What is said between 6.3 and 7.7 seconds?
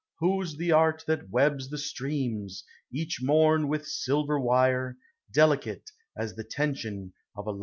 the tension of a l.